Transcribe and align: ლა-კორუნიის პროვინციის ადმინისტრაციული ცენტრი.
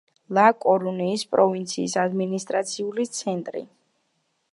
ლა-კორუნიის 0.35 1.25
პროვინციის 1.35 1.93
ადმინისტრაციული 2.05 3.07
ცენტრი. 3.19 3.63